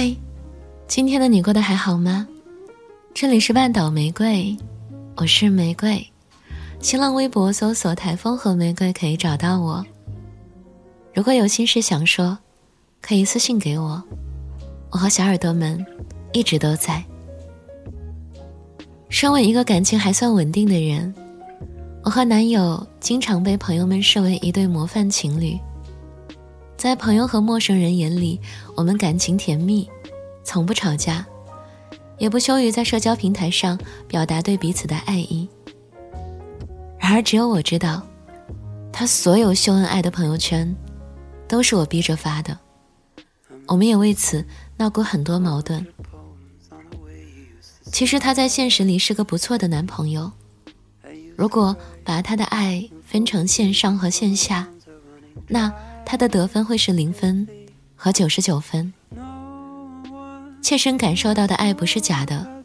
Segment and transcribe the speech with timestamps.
[0.00, 0.14] 嗨，
[0.86, 2.24] 今天的你过得还好吗？
[3.12, 4.56] 这里是半岛玫瑰，
[5.16, 6.06] 我是玫瑰。
[6.78, 9.84] 新浪微博搜索“台风和玫瑰”可以找到我。
[11.12, 12.38] 如果有心事想说，
[13.02, 14.00] 可以私信给我。
[14.90, 15.84] 我和小耳朵们
[16.32, 17.04] 一直都在。
[19.08, 21.12] 身为一个感情还算稳定的人，
[22.04, 25.58] 我和男友经常被朋友们视为一对模范情侣。
[26.78, 28.40] 在朋友和陌生人眼里，
[28.76, 29.90] 我们感情甜蜜，
[30.44, 31.26] 从不吵架，
[32.18, 33.76] 也不羞于在社交平台上
[34.06, 35.48] 表达对彼此的爱意。
[37.00, 38.00] 然而，只有我知道，
[38.92, 40.72] 他所有秀恩爱的朋友圈，
[41.48, 42.56] 都是我逼着发的。
[43.66, 45.84] 我们也为此闹过很多矛盾。
[47.90, 50.30] 其实他在现实里是个不错的男朋友，
[51.34, 54.68] 如果把他的爱分成线上和线下，
[55.48, 55.74] 那。
[56.10, 57.46] 他的得分会是零分
[57.94, 58.94] 和九十九分，
[60.62, 62.64] 切身感受到的爱不是假的，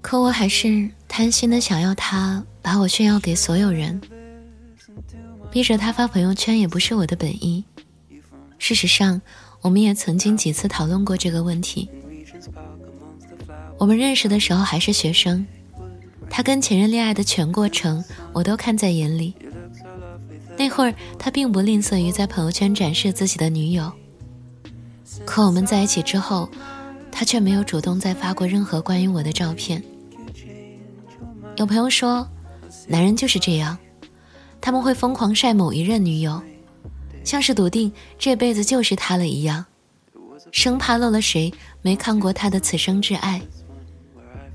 [0.00, 4.00] 可我还是贪心的想要他把我炫耀给所有人，
[5.50, 7.62] 逼着他发朋友圈也不是我的本意。
[8.58, 9.20] 事实上，
[9.60, 11.90] 我们也曾经几次讨论过这个问题。
[13.76, 15.46] 我们认识的时候还是学生，
[16.30, 18.02] 他跟前任恋爱的全过程
[18.32, 19.34] 我都看在眼里。
[20.58, 23.92] 那会儿，他并不吝啬于在朋友圈展示自己的女友。
[25.24, 26.48] 可我们在一起之后，
[27.12, 29.82] 他却没有主动再发过任何关于我的照片。
[31.56, 32.26] 有朋友说，
[32.86, 33.76] 男人就是这样，
[34.60, 36.42] 他们会疯狂晒某一任女友，
[37.22, 39.64] 像是笃定这辈子就是他了一样，
[40.52, 43.40] 生怕漏了谁没看过他的此生挚爱。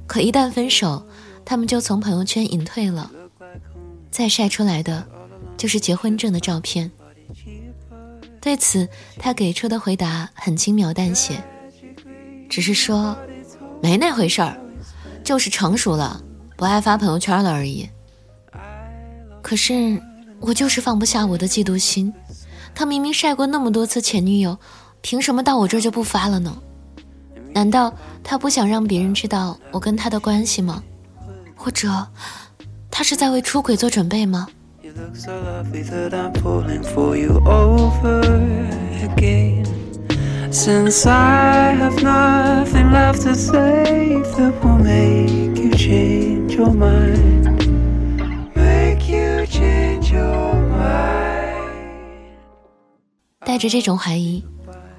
[0.08, 1.06] 可一旦分手，
[1.46, 3.10] 他们就从朋友圈隐退了，
[4.10, 5.08] 再晒出来的。
[5.62, 6.90] 就是结婚证的照片。
[8.42, 11.40] 对此，他给出的回答很轻描淡写，
[12.50, 13.16] 只是说
[13.80, 14.60] 没那回事儿，
[15.24, 16.20] 就是成熟了，
[16.58, 17.88] 不爱发朋友圈了而已。
[19.44, 20.02] 可是
[20.40, 22.12] 我就是放不下我的嫉妒心，
[22.74, 24.58] 他明明晒过那么多次前女友，
[25.02, 26.58] 凭什么到我这儿就不发了呢？
[27.54, 27.94] 难道
[28.24, 30.82] 他不想让别人知道我跟他的关系吗？
[31.56, 32.08] 或者
[32.90, 34.48] 他是在为出轨做准备吗？
[34.98, 38.20] Looks so lovely that i'm pulling for you over
[39.04, 39.66] again.
[40.52, 47.46] Since i have nothing left to say that will make you change your mind
[48.56, 51.72] make you change your mind.
[53.46, 54.44] 带着这种怀疑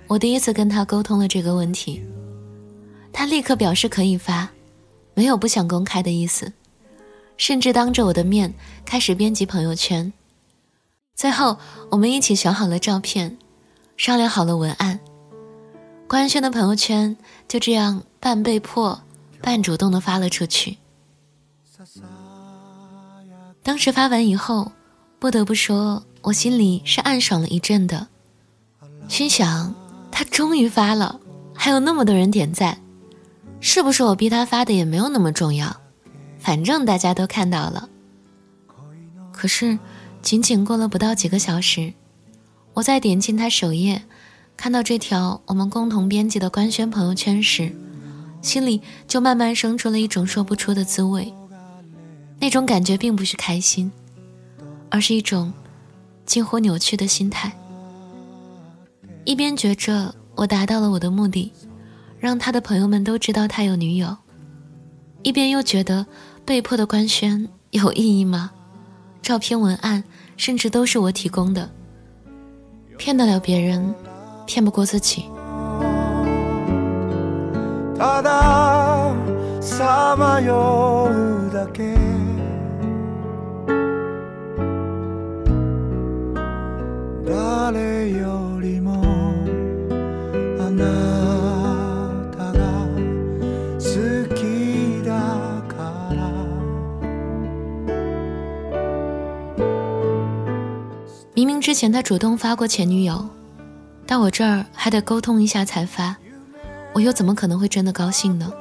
[0.06, 2.03] 我第一次跟他沟通了这个问题。
[3.12, 4.48] 他立刻表示可以发
[5.14, 6.50] 没有不想公开的意思。
[7.42, 8.54] 甚至当着我的面
[8.84, 10.12] 开始编辑朋友圈，
[11.16, 11.58] 最后
[11.91, 13.36] 我们一起选好了照片，
[13.97, 15.00] 商量好了文案，
[16.06, 17.16] 官宣的朋友圈
[17.48, 19.03] 就这样半被迫、
[19.41, 20.78] 半主动的发了出去。
[23.64, 24.70] 当时发完以后，
[25.19, 28.06] 不得不说我心里是暗爽了一阵的，
[29.09, 29.74] 心想
[30.12, 31.19] 他终于发了，
[31.53, 32.80] 还有那么多人点赞，
[33.59, 35.81] 是不是我逼他发的也没有那么重要？
[36.42, 37.88] 反正大家都看到了。
[39.30, 39.78] 可是，
[40.20, 41.92] 仅仅过了不到几个小时，
[42.75, 44.03] 我在点进他首页，
[44.56, 47.72] 看到这条我们共同编辑的官宣朋友圈时，
[48.42, 51.32] 心里就慢慢生出了一种说不出的滋味。
[52.41, 53.91] 那种感觉并不是开心，
[54.91, 55.53] 而是一种
[56.26, 57.53] 近乎扭曲的心态。
[59.24, 61.53] 一边觉着我达到了我的目的，
[62.19, 64.16] 让他的朋友们都知道他有女友，
[65.22, 66.04] 一边又觉得。
[66.44, 68.50] 被迫的官宣有意义吗？
[69.22, 70.03] 照片、文案，
[70.36, 71.70] 甚至都是我提供的，
[72.98, 73.94] 骗得了别人，
[74.47, 75.25] 骗不过自己。
[101.60, 103.28] 之前他主动发过前女友，
[104.07, 106.16] 到我这儿还得沟通一下才发，
[106.95, 108.53] 我又怎么可能会真的高兴呢？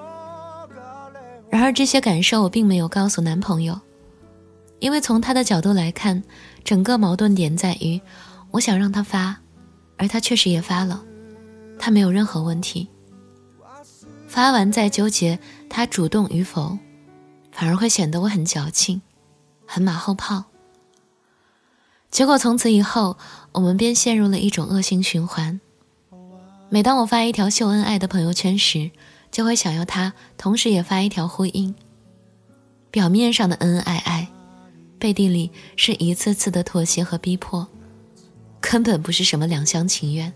[1.49, 3.79] 然而这些感受我并没有告诉男朋友，
[4.79, 6.23] 因为从他的角度来看，
[6.63, 7.99] 整个矛盾点在于，
[8.51, 9.37] 我想让他发，
[9.97, 11.03] 而他确实也发了，
[11.77, 12.87] 他没有任何问题。
[14.27, 15.37] 发完再纠结
[15.69, 16.77] 他主动与否，
[17.51, 19.01] 反而会显得我很矫情，
[19.65, 20.45] 很马后炮。
[22.11, 23.17] 结果从此以后，
[23.53, 25.59] 我们便陷入了一种恶性循环。
[26.69, 28.91] 每当我发一条秀恩爱的朋友圈时，
[29.31, 31.73] 就会想要他同时也发一条呼应。
[32.91, 34.27] 表面上的恩恩爱爱，
[34.99, 37.65] 背地里是一次次的妥协和逼迫，
[38.59, 40.33] 根本不是什么两厢情愿。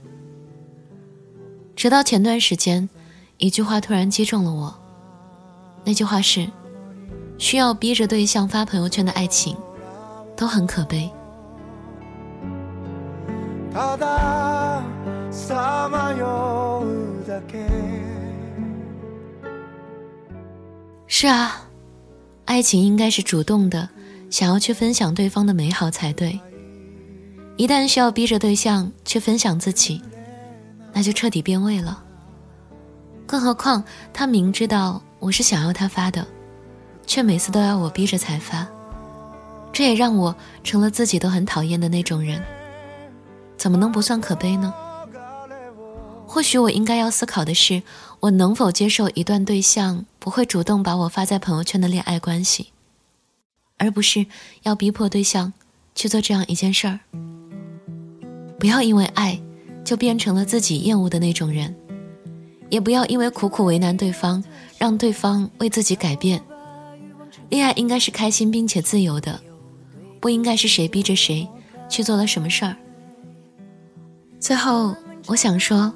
[1.75, 2.89] 直到前段时间，
[3.37, 4.73] 一句话突然击中了我。
[5.83, 6.49] 那句话是：
[7.37, 9.57] 需要逼着对象发朋友圈的爱情，
[10.37, 11.11] 都很可悲。
[21.07, 21.67] 是啊，
[22.45, 23.89] 爱情应该是主动的，
[24.29, 26.39] 想要去分享对方的美好才对。
[27.57, 30.01] 一旦需要逼着对象去分享自己，
[30.93, 32.01] 那就彻底变味了。
[33.27, 33.83] 更何况
[34.13, 36.25] 他明知道我是想要他发的，
[37.05, 38.65] 却每次都要我逼着才发，
[39.73, 40.33] 这也让我
[40.63, 42.41] 成了自己都很讨厌的那种人。
[43.57, 44.73] 怎么能不算可悲呢？
[46.27, 47.81] 或许我应该要思考的是，
[48.19, 52.73] 我能否接受一段对象不会主动把我发在朋友圈的恋爱关系，
[53.77, 54.25] 而不是
[54.63, 55.53] 要逼迫对象
[55.93, 56.99] 去做这样一件事儿。
[58.59, 59.39] 不要因为爱，
[59.85, 61.73] 就变成了自己厌恶的那种人，
[62.69, 64.43] 也不要因为苦苦为难对方，
[64.77, 66.41] 让对方为自己改变。
[67.49, 69.39] 恋爱应该是开心并且自由的，
[70.19, 71.47] 不应该是谁逼着谁
[71.87, 72.75] 去做了什么事儿。
[74.45, 74.95] 最后，
[75.25, 75.91] 我想说。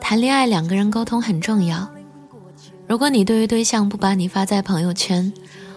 [0.00, 1.86] 谈恋爱，两个人沟通很重要。
[2.86, 5.30] 如果你对于对象不把你发在朋友圈，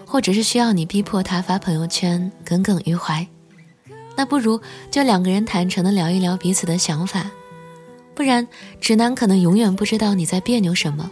[0.07, 3.27] 或者是需要你逼迫他发朋友圈，耿耿于怀，
[4.15, 4.57] 那不如
[4.89, 7.29] 就两个人坦诚的聊一聊彼此的想法。
[8.15, 8.47] 不然，
[8.79, 11.11] 直男可能永远不知道你在别扭什么。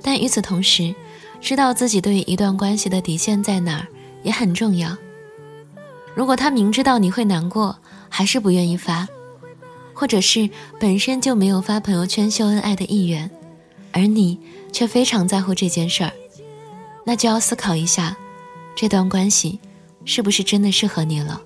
[0.00, 0.94] 但与此同时，
[1.42, 3.86] 知道自己对于一段关系的底线在哪儿
[4.22, 4.96] 也很重要。
[6.14, 7.76] 如果他明知道你会难过，
[8.08, 9.06] 还是不愿意发。
[10.02, 10.50] 或者是
[10.80, 13.30] 本身就没有发朋友圈秀恩爱的意愿，
[13.92, 14.36] 而你
[14.72, 16.12] 却非常在乎这件事儿，
[17.06, 18.16] 那就要思考一下，
[18.74, 19.60] 这段关系
[20.04, 21.40] 是不是真的适合你了。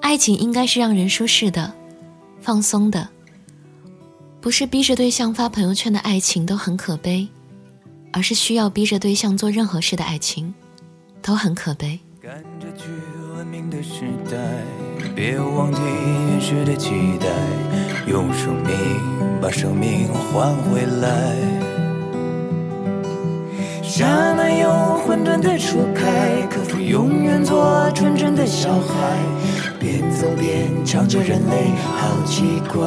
[0.00, 1.72] 爱情应该是让人舒适的、
[2.40, 3.08] 放松的，
[4.40, 7.28] 不是逼着对象发朋友圈的爱情都很可悲，
[8.12, 10.52] 而是需要逼着对象做任何事的爱情，
[11.22, 12.00] 都很可悲。
[15.14, 15.80] 别忘记
[16.30, 17.26] 原始的期待，
[18.06, 18.74] 用生命
[19.40, 21.36] 把生命换回来。
[23.82, 24.70] 刹那有
[25.04, 29.18] 混沌的初开，可否永远做纯真的小孩？
[29.78, 32.80] 边走边唱着人类好奇怪。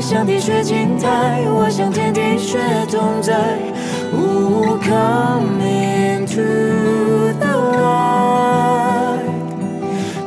[0.00, 2.20] 像地雪静态，我像天地。
[2.38, 2.58] 却
[2.90, 3.34] 同在。
[4.12, 9.20] oh，come into the light，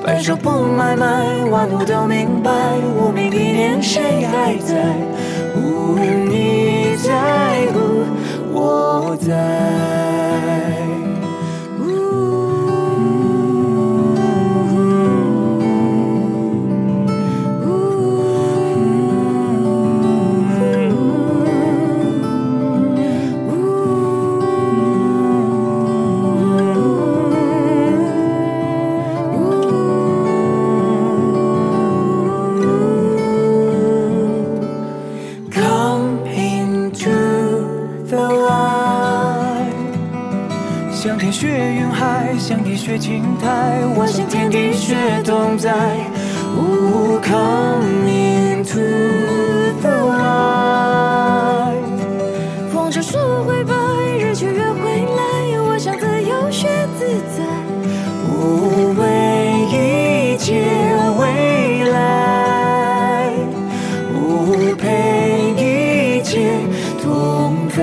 [0.06, 2.52] 白首不买卖，万物都明白，
[2.96, 4.76] 无名的念谁还在？
[6.30, 8.06] 你在乎，
[8.54, 9.91] 我在。
[42.76, 43.48] 雪青苔，
[43.96, 45.72] 我想天地雪同在。
[47.24, 48.82] Come into
[49.82, 51.76] the light，
[52.74, 53.74] 风车树灰白，
[54.18, 55.22] 日却月回来，
[55.62, 56.68] 我想自由学
[56.98, 57.06] 自
[57.38, 57.44] 在。
[58.98, 59.02] 为
[59.70, 60.66] 一切
[61.20, 63.32] 未来，
[64.78, 64.84] 陪
[65.56, 66.58] 一切
[67.02, 67.80] 同在。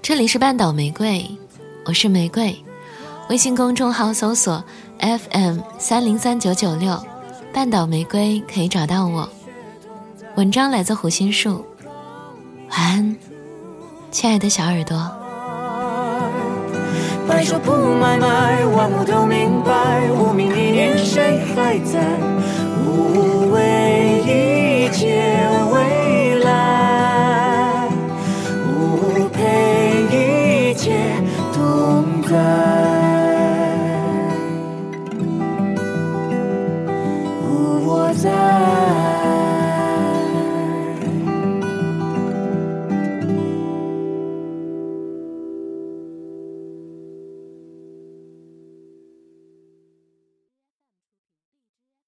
[0.00, 1.28] 这里是半岛玫瑰。
[1.84, 2.56] 我是玫瑰，
[3.28, 4.62] 微信公众号搜索
[5.00, 6.96] FM 三零三九九六，
[7.52, 9.28] 半岛玫瑰可以找到我。
[10.36, 11.64] 文章来自胡心树，
[12.70, 13.16] 晚安，
[14.12, 14.96] 亲爱的小耳朵。
[17.28, 22.00] 白首不买卖，万物都明白，无名的念谁还在？
[22.86, 25.32] 无为一切。